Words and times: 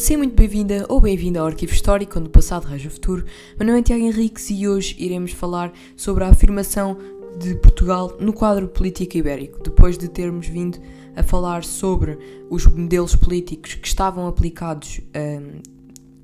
Seja 0.00 0.16
muito 0.16 0.34
bem-vinda 0.34 0.86
ou 0.88 0.98
bem-vindo 0.98 1.38
ao 1.38 1.46
Arquivo 1.46 1.74
Histórico, 1.74 2.18
onde 2.18 2.28
o 2.28 2.32
passado 2.32 2.64
rege 2.64 2.88
o 2.88 2.90
futuro. 2.90 3.22
Meu 3.58 3.66
nome 3.66 3.80
é 3.80 3.82
Tiago 3.82 4.02
Henriques 4.02 4.48
e 4.48 4.66
hoje 4.66 4.96
iremos 4.98 5.32
falar 5.32 5.70
sobre 5.94 6.24
a 6.24 6.28
afirmação 6.28 6.96
de 7.38 7.54
Portugal 7.56 8.16
no 8.18 8.32
quadro 8.32 8.66
político 8.66 9.18
ibérico, 9.18 9.62
depois 9.62 9.98
de 9.98 10.08
termos 10.08 10.46
vindo 10.46 10.78
a 11.14 11.22
falar 11.22 11.64
sobre 11.64 12.18
os 12.48 12.64
modelos 12.64 13.14
políticos 13.14 13.74
que 13.74 13.86
estavam 13.86 14.26
aplicados, 14.26 15.02
um, 15.14 15.60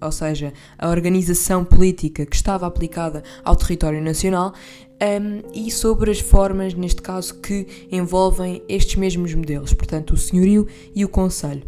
ou 0.00 0.11
seja, 0.11 0.54
a 0.79 0.88
organização 0.88 1.62
política 1.62 2.24
que 2.24 2.34
estava 2.34 2.66
aplicada 2.66 3.22
ao 3.45 3.54
território 3.54 4.02
nacional, 4.02 4.54
um, 5.02 5.43
e 5.52 5.70
sobre 5.70 6.11
as 6.11 6.18
formas, 6.18 6.72
neste 6.72 7.02
caso, 7.02 7.34
que 7.43 7.66
envolvem 7.93 8.62
estes 8.70 8.96
mesmos 8.96 9.34
modelos, 9.34 9.74
portanto, 9.74 10.14
o 10.14 10.16
senhorio 10.16 10.66
e 10.95 11.04
o 11.04 11.11
conselho. 11.11 11.62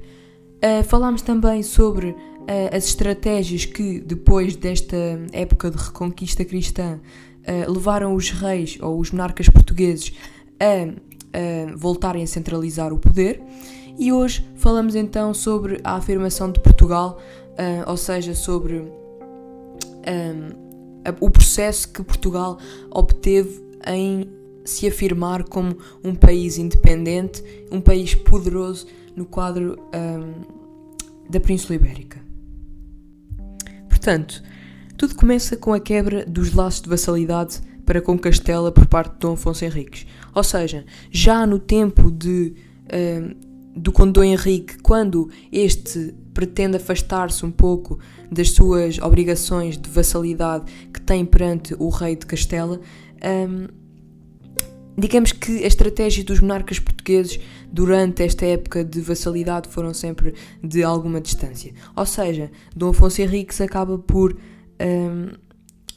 Uh, 0.59 0.83
falámos 0.83 1.23
também 1.23 1.63
sobre 1.63 2.11
uh, 2.11 2.17
as 2.77 2.87
estratégias 2.87 3.65
que, 3.65 4.01
depois 4.01 4.57
desta 4.57 4.97
época 5.33 5.71
de 5.71 5.77
reconquista 5.77 6.45
cristã, 6.45 6.99
uh, 6.99 7.73
levaram 7.73 8.13
os 8.15 8.31
reis 8.31 8.77
ou 8.81 8.99
os 8.99 9.13
monarcas 9.13 9.49
portugueses 9.49 10.13
a 10.61 11.09
voltarem 11.77 12.25
a 12.25 12.27
centralizar 12.27 12.93
o 12.93 12.99
poder. 12.99 13.41
E 13.97 14.13
hoje 14.13 14.45
falamos 14.57 14.97
então 14.97 15.33
sobre 15.33 15.81
a 15.85 15.95
afirmação 15.95 16.51
de 16.51 16.59
Portugal, 16.59 17.21
ou 17.87 17.97
seja, 17.97 18.35
sobre 18.35 18.91
a, 21.05 21.15
o 21.21 21.31
processo 21.31 21.93
que 21.93 22.03
Portugal 22.03 22.59
obteve 22.91 23.63
em 23.87 24.29
se 24.65 24.89
afirmar 24.89 25.45
como 25.45 25.77
um 26.03 26.15
país 26.15 26.59
independente, 26.59 27.45
um 27.71 27.81
país 27.81 28.15
poderoso 28.15 28.87
no 29.19 29.27
quadro 29.27 29.77
um, 29.95 31.29
da 31.29 31.41
Península 31.41 31.75
Ibérica. 31.75 32.21
Portanto, 33.89 34.43
tudo 34.97 35.15
começa 35.15 35.57
com 35.57 35.73
a 35.73 35.81
quebra 35.81 36.25
dos 36.25 36.55
laços 36.55 36.83
de 36.83 36.89
vassalidade 36.89 37.61
para 37.85 38.01
com 38.01 38.19
Castela 38.19 38.71
por 38.71 38.87
parte 38.87 39.15
de 39.15 39.19
Dom 39.19 39.33
Afonso 39.33 39.65
Henriques. 39.65 40.07
Ou 40.35 40.45
seja, 40.45 40.85
já 41.11 41.47
no 41.47 41.59
tempo 41.59 42.11
de, 42.11 42.55
um, 42.93 43.35
do 43.81 43.91
Conde 43.91 44.13
Dom 44.13 44.25
Henrique, 44.25 44.79
quando 44.79 45.29
este 45.51 46.15
pretende 46.33 46.77
afastar-se 46.77 47.45
um 47.45 47.51
pouco 47.51 47.99
das 48.31 48.51
suas 48.51 48.99
obrigações 48.99 49.77
de 49.77 49.91
vassalidade 49.91 50.71
que 50.93 51.01
tem 51.01 51.25
perante 51.25 51.75
o 51.79 51.89
rei 51.89 52.15
de 52.15 52.27
Castela, 52.27 52.81
um, 53.25 53.67
digamos 54.99 55.31
que 55.31 55.63
a 55.63 55.67
estratégia 55.69 56.25
dos 56.25 56.41
monarcas 56.41 56.81
portugueses 56.81 57.39
durante 57.71 58.25
esta 58.25 58.45
época 58.45 58.85
de 58.85 59.01
vassalidade 59.01 59.69
foram 59.69 59.95
sempre 59.95 60.35
de 60.63 60.83
alguma 60.83 61.21
distância. 61.21 61.73
Ou 61.95 62.05
seja, 62.05 62.51
Dom 62.75 62.91
Afonso 62.91 63.23
Henriques 63.23 63.61
acaba 63.61 63.97
por 63.97 64.37
um, 64.81 65.29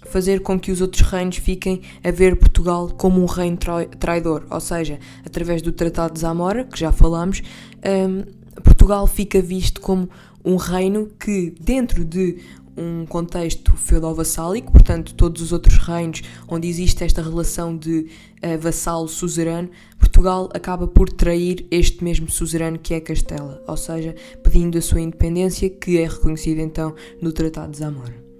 fazer 0.05 0.41
com 0.41 0.59
que 0.59 0.71
os 0.71 0.81
outros 0.81 1.01
reinos 1.01 1.37
fiquem 1.37 1.81
a 2.03 2.11
ver 2.11 2.35
Portugal 2.35 2.89
como 2.95 3.21
um 3.21 3.25
reino 3.25 3.57
traidor. 3.99 4.45
Ou 4.51 4.59
seja, 4.59 4.99
através 5.25 5.63
do 5.63 5.71
Tratado 5.71 6.13
de 6.13 6.19
Zamora, 6.19 6.63
que 6.65 6.79
já 6.79 6.91
falamos, 6.91 7.41
um, 7.83 8.23
Portugal 8.61 9.07
fica 9.07 9.41
visto 9.41 9.81
como 9.81 10.07
um 10.45 10.57
reino 10.57 11.09
que, 11.19 11.55
dentro 11.59 12.05
de 12.05 12.37
um 12.77 13.05
contexto 13.05 13.75
feudal-vassálico, 13.75 14.71
portanto, 14.71 15.13
todos 15.13 15.41
os 15.41 15.51
outros 15.51 15.77
reinos 15.77 16.21
onde 16.47 16.67
existe 16.67 17.03
esta 17.03 17.21
relação 17.21 17.75
de 17.75 18.07
uh, 18.43 18.57
vassalo-suzerano, 18.59 19.69
Portugal 19.99 20.49
acaba 20.53 20.87
por 20.87 21.09
trair 21.09 21.65
este 21.69 22.03
mesmo 22.03 22.29
suzerano 22.29 22.79
que 22.79 22.93
é 22.93 22.99
Castela, 22.99 23.63
ou 23.67 23.77
seja, 23.77 24.15
pedindo 24.43 24.77
a 24.77 24.81
sua 24.81 25.01
independência, 25.01 25.69
que 25.69 25.97
é 25.97 26.07
reconhecida 26.07 26.61
então 26.61 26.95
no 27.21 27.31
Tratado 27.31 27.71
de 27.71 27.77
Zamora. 27.77 28.31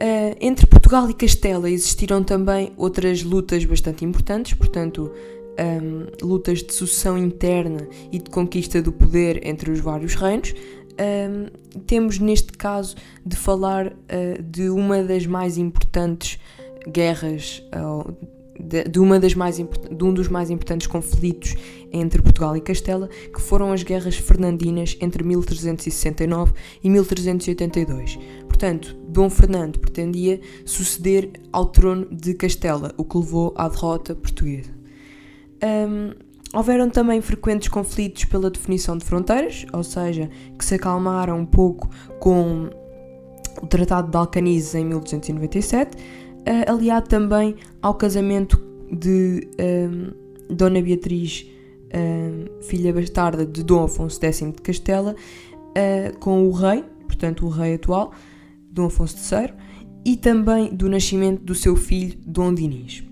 Uh, 0.00 0.36
entre 0.40 0.64
Portugal 0.66 1.10
e 1.10 1.14
Castela 1.14 1.68
existiram 1.68 2.22
também 2.22 2.72
outras 2.76 3.22
lutas 3.22 3.64
bastante 3.64 4.04
importantes, 4.04 4.54
portanto, 4.54 5.10
um, 5.58 6.06
lutas 6.24 6.62
de 6.62 6.72
sucessão 6.72 7.18
interna 7.18 7.88
e 8.12 8.18
de 8.18 8.30
conquista 8.30 8.80
do 8.80 8.92
poder 8.92 9.44
entre 9.44 9.70
os 9.70 9.80
vários 9.80 10.14
reinos, 10.14 10.54
um, 10.98 11.80
temos 11.86 12.18
neste 12.18 12.52
caso 12.52 12.96
de 13.24 13.36
falar 13.36 13.88
uh, 13.88 14.42
de 14.42 14.68
uma 14.68 15.02
das 15.02 15.26
mais 15.26 15.56
importantes 15.56 16.38
guerras, 16.90 17.62
uh, 17.74 18.16
de, 18.58 18.84
de, 18.84 18.98
uma 18.98 19.20
das 19.20 19.34
mais 19.34 19.56
de 19.56 20.04
um 20.04 20.12
dos 20.12 20.28
mais 20.28 20.50
importantes 20.50 20.86
conflitos 20.86 21.54
entre 21.92 22.20
Portugal 22.20 22.56
e 22.56 22.60
Castela, 22.60 23.08
que 23.08 23.40
foram 23.40 23.72
as 23.72 23.82
guerras 23.82 24.16
fernandinas 24.16 24.96
entre 25.00 25.22
1369 25.22 26.52
e 26.82 26.90
1382. 26.90 28.18
Portanto, 28.48 28.96
Dom 29.08 29.30
Fernando 29.30 29.78
pretendia 29.78 30.40
suceder 30.64 31.30
ao 31.52 31.66
trono 31.66 32.06
de 32.10 32.34
Castela, 32.34 32.92
o 32.96 33.04
que 33.04 33.16
levou 33.16 33.54
à 33.56 33.68
derrota 33.68 34.14
portuguesa. 34.14 34.76
Um, 35.62 36.27
Houveram 36.54 36.88
também 36.88 37.20
frequentes 37.20 37.68
conflitos 37.68 38.24
pela 38.24 38.50
definição 38.50 38.96
de 38.96 39.04
fronteiras, 39.04 39.66
ou 39.72 39.82
seja, 39.82 40.30
que 40.58 40.64
se 40.64 40.74
acalmaram 40.74 41.40
um 41.40 41.46
pouco 41.46 41.90
com 42.18 42.70
o 43.62 43.66
Tratado 43.66 44.10
de 44.10 44.16
Alcanices 44.16 44.74
em 44.74 44.84
1297, 44.84 45.96
eh, 46.46 46.70
aliado 46.70 47.08
também 47.08 47.56
ao 47.82 47.94
casamento 47.94 48.58
de 48.90 49.46
um, 49.58 49.62
ehm, 49.62 50.10
Dona 50.48 50.80
Beatriz, 50.80 51.44
um, 51.44 51.98
ehm, 51.98 52.62
filha 52.62 52.92
bastarda 52.92 53.44
de 53.44 53.62
Dom 53.62 53.84
Afonso 53.84 54.18
X 54.24 54.38
de 54.38 54.62
Castela, 54.62 55.14
uh, 55.68 56.18
com 56.18 56.46
o 56.46 56.52
rei, 56.52 56.84
portanto 57.06 57.44
o 57.44 57.48
rei 57.48 57.74
atual, 57.74 58.12
Dom 58.70 58.86
Afonso 58.86 59.16
III, 59.34 59.52
e 60.04 60.16
também 60.16 60.74
do 60.74 60.88
nascimento 60.88 61.42
do 61.42 61.54
seu 61.54 61.76
filho 61.76 62.18
Dom 62.24 62.54
Dinis. 62.54 63.04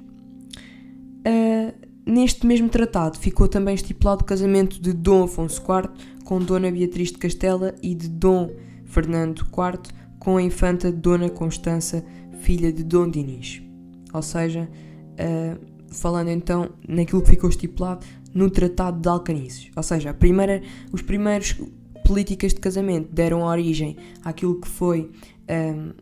Uh, 1.26 1.85
Neste 2.06 2.46
mesmo 2.46 2.68
tratado 2.68 3.18
ficou 3.18 3.48
também 3.48 3.74
estipulado 3.74 4.22
o 4.22 4.24
casamento 4.24 4.80
de 4.80 4.92
Dom 4.92 5.24
Afonso 5.24 5.60
IV 5.60 5.90
com 6.24 6.38
Dona 6.38 6.70
Beatriz 6.70 7.10
de 7.10 7.18
Castela 7.18 7.74
e 7.82 7.96
de 7.96 8.08
Dom 8.08 8.48
Fernando 8.84 9.40
IV 9.40 9.92
com 10.20 10.36
a 10.36 10.42
infanta 10.42 10.92
Dona 10.92 11.28
Constança, 11.28 12.04
filha 12.42 12.72
de 12.72 12.84
Dom 12.84 13.10
Dinis. 13.10 13.60
Ou 14.14 14.22
seja, 14.22 14.68
uh, 14.70 15.58
falando 15.92 16.28
então 16.28 16.70
naquilo 16.86 17.22
que 17.22 17.30
ficou 17.30 17.50
estipulado 17.50 18.06
no 18.32 18.48
Tratado 18.50 19.00
de 19.00 19.08
Alcanices. 19.08 19.72
Ou 19.74 19.82
seja, 19.82 20.14
primeira, 20.14 20.62
os 20.92 21.02
primeiros 21.02 21.56
políticas 22.04 22.54
de 22.54 22.60
casamento 22.60 23.12
deram 23.12 23.42
origem 23.42 23.96
àquilo 24.24 24.60
que 24.60 24.68
foi 24.68 25.10
ah, 25.48 25.92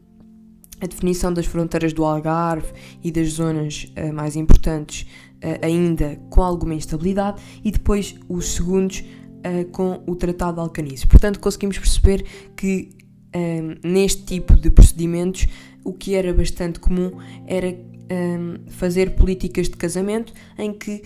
a 0.84 0.86
definição 0.86 1.32
das 1.32 1.46
fronteiras 1.46 1.94
do 1.94 2.04
Algarve 2.04 2.72
e 3.02 3.10
das 3.10 3.30
zonas 3.30 3.90
uh, 3.96 4.12
mais 4.12 4.36
importantes 4.36 5.06
uh, 5.36 5.64
ainda 5.64 6.20
com 6.28 6.42
alguma 6.42 6.74
instabilidade, 6.74 7.42
e 7.64 7.70
depois 7.70 8.14
os 8.28 8.52
segundos 8.52 9.00
uh, 9.00 9.64
com 9.72 10.02
o 10.06 10.14
Tratado 10.14 10.56
de 10.56 10.60
Alcanices. 10.60 11.06
Portanto, 11.06 11.40
conseguimos 11.40 11.78
perceber 11.78 12.24
que 12.54 12.90
ehm, 13.32 13.78
neste 13.82 14.24
tipo 14.24 14.54
de 14.54 14.70
procedimentos 14.70 15.46
o 15.82 15.92
que 15.92 16.14
era 16.14 16.32
bastante 16.34 16.78
comum 16.78 17.12
era 17.46 17.68
ehm, 17.68 18.66
fazer 18.68 19.16
políticas 19.16 19.68
de 19.68 19.76
casamento 19.76 20.32
em 20.58 20.72
que 20.72 21.02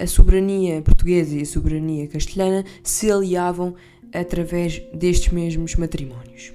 a 0.00 0.06
soberania 0.06 0.80
portuguesa 0.82 1.34
e 1.34 1.42
a 1.42 1.44
soberania 1.44 2.06
castelhana 2.06 2.64
se 2.84 3.10
aliavam 3.10 3.74
através 4.12 4.80
destes 4.94 5.32
mesmos 5.32 5.74
matrimónios. 5.74 6.52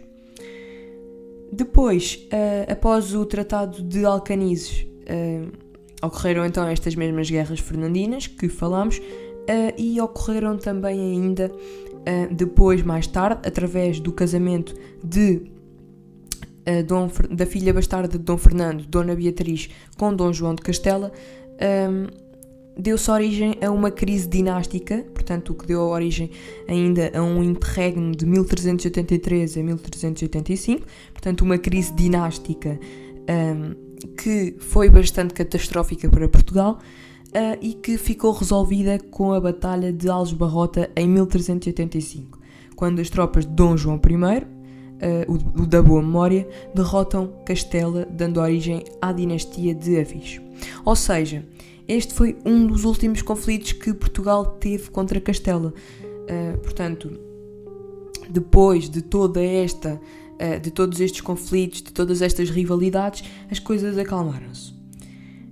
Depois, 1.51 2.27
uh, 2.31 2.71
após 2.71 3.13
o 3.13 3.25
Tratado 3.25 3.81
de 3.81 4.05
Alcanices, 4.05 4.85
uh, 5.03 5.69
Ocorreram 6.01 6.45
então 6.45 6.65
estas 6.65 6.95
mesmas 6.95 7.29
guerras 7.29 7.59
fernandinas 7.59 8.25
que 8.25 8.47
falamos 8.47 8.99
uh, 8.99 9.73
e 9.77 9.99
ocorreram 9.99 10.57
também 10.57 10.97
ainda 11.13 11.51
depois, 12.31 12.81
mais 12.81 13.05
tarde, 13.05 13.41
através 13.45 13.99
do 13.99 14.11
casamento 14.11 14.73
de 15.03 15.43
Dom, 16.87 17.07
da 17.29 17.45
filha 17.45 17.71
bastarda 17.71 18.17
de 18.17 18.23
Dom 18.23 18.37
Fernando, 18.37 18.85
Dona 18.87 19.13
Beatriz, 19.13 19.69
com 19.95 20.15
Dom 20.15 20.33
João 20.33 20.55
de 20.55 20.63
Castela, 20.63 21.11
ehm, 21.59 22.07
deu-se 22.79 23.11
origem 23.11 23.57
a 23.61 23.69
uma 23.69 23.91
crise 23.91 24.27
dinástica, 24.27 25.05
portanto, 25.13 25.51
o 25.51 25.55
que 25.55 25.67
deu 25.67 25.81
origem 25.81 26.31
ainda 26.67 27.11
a 27.13 27.21
um 27.21 27.43
interregno 27.43 28.15
de 28.15 28.25
1383 28.25 29.57
a 29.57 29.63
1385, 29.63 30.87
portanto, 31.19 31.41
uma 31.41 31.57
crise 31.57 31.93
dinástica. 31.93 32.79
Um, 33.29 33.89
que 34.17 34.55
foi 34.59 34.89
bastante 34.89 35.33
catastrófica 35.33 36.09
para 36.09 36.27
Portugal 36.29 36.79
uh, 37.29 37.57
e 37.61 37.73
que 37.73 37.97
ficou 37.97 38.31
resolvida 38.31 38.97
com 38.97 39.33
a 39.33 39.41
Batalha 39.41 39.91
de 39.91 40.09
Alves 40.09 40.31
Barrota 40.31 40.89
em 40.95 41.05
1385, 41.05 42.39
quando 42.77 43.01
as 43.01 43.09
tropas 43.09 43.45
de 43.45 43.51
Dom 43.51 43.75
João 43.75 43.99
I, 44.01 44.15
uh, 44.15 44.45
o, 45.27 45.63
o, 45.63 45.67
da 45.67 45.81
Boa 45.81 46.01
Memória, 46.01 46.47
derrotam 46.73 47.33
Castela, 47.45 48.07
dando 48.09 48.39
origem 48.39 48.85
à 49.01 49.11
dinastia 49.11 49.75
de 49.75 49.99
Avis. 49.99 50.39
Ou 50.85 50.95
seja, 50.95 51.45
este 51.85 52.13
foi 52.13 52.37
um 52.45 52.65
dos 52.67 52.85
últimos 52.85 53.21
conflitos 53.21 53.73
que 53.73 53.93
Portugal 53.93 54.45
teve 54.45 54.89
contra 54.89 55.19
Castela. 55.19 55.73
Uh, 56.01 56.57
portanto, 56.59 57.19
depois 58.29 58.89
de 58.89 59.01
toda 59.01 59.43
esta, 59.43 59.99
uh, 60.39 60.59
de 60.59 60.71
todos 60.71 60.99
estes 60.99 61.21
conflitos, 61.21 61.81
de 61.81 61.91
todas 61.91 62.21
estas 62.21 62.49
rivalidades, 62.49 63.23
as 63.49 63.59
coisas 63.59 63.97
acalmaram-se. 63.97 64.71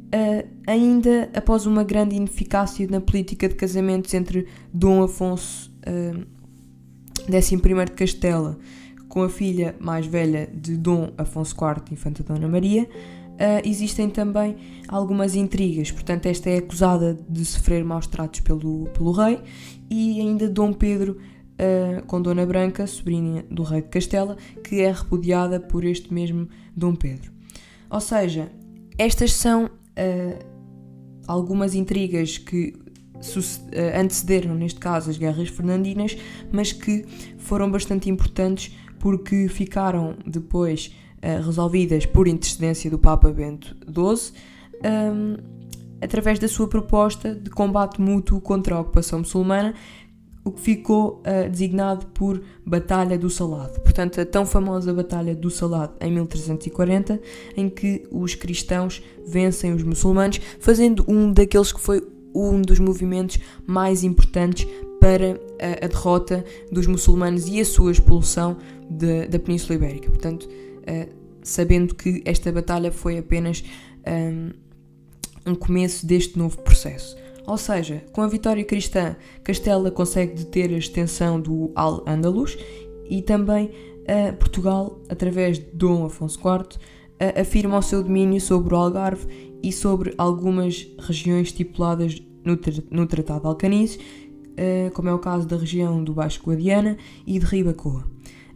Uh, 0.08 0.48
ainda 0.66 1.30
após 1.34 1.66
uma 1.66 1.84
grande 1.84 2.16
ineficácia 2.16 2.88
na 2.90 3.02
política 3.02 3.50
de 3.50 3.56
casamentos 3.56 4.14
entre 4.14 4.48
Dom 4.74 5.04
Afonso 5.04 5.70
uh, 5.86 6.26
XI 7.30 7.58
de 7.58 7.92
Castela 7.92 8.58
com 9.10 9.24
a 9.24 9.30
filha 9.30 9.76
mais 9.80 10.06
velha 10.06 10.50
de 10.54 10.78
Dom 10.78 11.12
Afonso 11.18 11.56
IV, 11.56 11.92
Infanta 11.92 12.24
Dona 12.24 12.48
Maria, 12.48 12.84
uh, 12.84 13.68
existem 13.68 14.10
também 14.10 14.56
algumas 14.88 15.36
intrigas. 15.36 15.92
Portanto, 15.92 16.26
esta 16.28 16.50
é 16.50 16.58
acusada 16.58 17.18
de 17.28 17.44
sofrer 17.44 17.84
maus 17.84 18.08
tratos 18.08 18.40
pelo, 18.42 18.86
pelo 18.94 19.12
rei 19.12 19.40
e 19.90 20.20
ainda 20.20 20.48
Dom 20.48 20.74
Pedro 20.74 21.18
uh, 21.58 22.06
com 22.06 22.22
Dona 22.22 22.46
Branca, 22.46 22.86
sobrinha 22.88 23.46
do 23.50 23.64
rei 23.64 23.82
de 23.82 23.90
Castela, 23.90 24.38
que 24.64 24.82
é 24.82 24.92
repudiada 24.92 25.60
por 25.60 25.84
este 25.84 26.14
mesmo 26.14 26.48
Dom 26.76 26.96
Pedro. 26.96 27.32
Ou 27.90 28.02
seja, 28.02 28.52
estas 28.98 29.34
são 29.34 29.66
uh, 29.66 30.46
algumas 31.28 31.76
intrigas 31.76 32.38
que 32.38 32.74
uh, 33.16 34.00
antecederam, 34.00 34.56
neste 34.56 34.80
caso, 34.80 35.10
as 35.10 35.18
guerras 35.18 35.50
fernandinas, 35.50 36.18
mas 36.52 36.72
que 36.72 37.06
foram 37.38 37.70
bastante 37.70 38.10
importantes 38.10 38.76
porque 39.00 39.48
ficaram 39.48 40.16
depois 40.26 40.94
uh, 41.18 41.46
resolvidas 41.46 42.06
por 42.06 42.28
intercedência 42.28 42.90
do 42.90 43.00
Papa 43.00 43.30
Bento 43.32 43.76
XII, 43.86 44.34
um, 44.84 45.38
através 46.02 46.40
da 46.40 46.48
sua 46.48 46.68
proposta 46.68 47.34
de 47.34 47.50
combate 47.50 48.00
mútuo 48.02 48.40
contra 48.40 48.76
a 48.76 48.82
ocupação 48.82 49.20
muçulmana, 49.20 49.74
o 50.48 50.52
que 50.52 50.62
ficou 50.62 51.22
uh, 51.26 51.50
designado 51.50 52.06
por 52.08 52.42
Batalha 52.66 53.18
do 53.18 53.30
Salado. 53.30 53.82
Portanto, 53.82 54.22
a 54.22 54.26
tão 54.26 54.46
famosa 54.46 54.94
Batalha 54.94 55.36
do 55.36 55.50
Salado 55.50 55.94
em 56.00 56.10
1340, 56.12 57.20
em 57.58 57.70
que 57.70 58.08
os 58.10 58.34
cristãos 58.34 59.04
vencem 59.28 59.74
os 59.74 59.84
muçulmanos, 59.84 60.40
fazendo 60.60 61.04
um 61.08 61.34
daqueles 61.34 61.74
que 61.74 61.82
foi 61.82 62.02
um 62.34 62.62
dos 62.62 62.80
movimentos 62.80 63.40
mais 63.66 64.04
importantes 64.04 64.66
para 65.02 65.40
a, 65.60 65.86
a 65.86 65.88
derrota 65.88 66.46
dos 66.72 66.88
muçulmanos 66.88 67.48
e 67.48 67.60
a 67.60 67.66
sua 67.66 67.92
expulsão 67.92 68.58
de, 68.90 69.28
da 69.28 69.38
Península 69.38 69.76
Ibérica. 69.76 70.10
Portanto, 70.10 70.44
uh, 70.44 71.14
sabendo 71.44 71.94
que 71.94 72.22
esta 72.24 72.52
batalha 72.54 72.92
foi 72.92 73.18
apenas 73.18 73.66
um, 74.08 75.52
um 75.52 75.56
começo 75.56 76.06
deste 76.06 76.38
novo 76.38 76.58
processo. 76.62 77.18
Ou 77.48 77.58
seja, 77.58 78.04
com 78.12 78.22
a 78.22 78.28
vitória 78.28 78.64
cristã, 78.66 79.16
Castela 79.42 79.90
consegue 79.90 80.36
deter 80.36 80.70
a 80.70 80.78
extensão 80.78 81.40
do 81.40 81.72
Al-Ándalus 81.74 82.58
e 83.10 83.22
também 83.22 83.68
uh, 83.68 84.36
Portugal, 84.38 85.00
através 85.08 85.58
de 85.58 85.66
Dom 85.74 86.06
Afonso 86.06 86.38
IV, 86.38 86.76
uh, 86.76 87.40
afirma 87.40 87.78
o 87.78 87.82
seu 87.82 88.04
domínio 88.04 88.42
sobre 88.42 88.74
o 88.74 88.78
Algarve 88.78 89.56
e 89.64 89.72
sobre 89.72 90.14
algumas 90.18 90.86
regiões 91.00 91.48
estipuladas 91.48 92.22
no, 92.44 92.60
no 92.92 93.08
Tratado 93.08 93.40
de 93.40 93.48
Alcanices, 93.48 93.96
uh, 93.96 94.92
como 94.94 95.08
é 95.08 95.14
o 95.14 95.20
caso 95.20 95.48
da 95.48 95.56
região 95.56 96.04
do 96.04 96.14
Baixo 96.14 96.44
Guadiana 96.44 96.98
e 97.26 97.40
de 97.40 97.46
Ribacoa. 97.46 98.06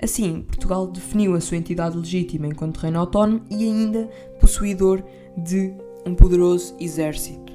Assim, 0.04 0.42
Portugal 0.42 0.88
definiu 0.88 1.34
a 1.34 1.40
sua 1.40 1.56
entidade 1.56 1.98
legítima 1.98 2.48
enquanto 2.48 2.80
reino 2.80 3.00
autónomo 3.00 3.42
e 3.50 3.64
ainda 3.64 4.10
possuidor 4.38 5.02
de 5.38 5.74
um 6.06 6.14
poderoso 6.14 6.76
exército. 6.78 7.51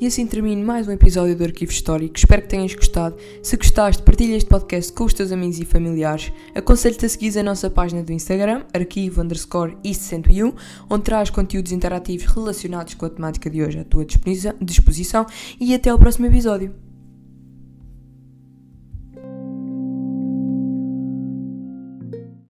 E 0.00 0.06
assim 0.06 0.26
termino 0.26 0.64
mais 0.64 0.88
um 0.88 0.92
episódio 0.92 1.36
do 1.36 1.44
Arquivo 1.44 1.70
Histórico. 1.70 2.16
Espero 2.16 2.40
que 2.40 2.48
tenhas 2.48 2.74
gostado. 2.74 3.16
Se 3.42 3.54
gostaste, 3.54 4.02
partilha 4.02 4.34
este 4.34 4.48
podcast 4.48 4.90
com 4.94 5.04
os 5.04 5.12
teus 5.12 5.30
amigos 5.30 5.60
e 5.60 5.66
familiares. 5.66 6.32
Aconselho-te 6.54 7.04
a 7.04 7.08
seguir 7.10 7.38
a 7.38 7.42
nossa 7.42 7.68
página 7.68 8.02
do 8.02 8.10
Instagram, 8.10 8.64
arquivo 8.72 9.20
underscore 9.20 9.76
101, 9.84 10.54
onde 10.88 11.04
traz 11.04 11.28
conteúdos 11.28 11.70
interativos 11.70 12.24
relacionados 12.32 12.94
com 12.94 13.04
a 13.04 13.10
temática 13.10 13.50
de 13.50 13.62
hoje 13.62 13.78
à 13.78 13.84
tua 13.84 14.06
disposição. 14.58 15.26
E 15.60 15.74
até 15.74 15.90
ao 15.90 15.98
próximo 15.98 16.24
episódio. 16.24 16.89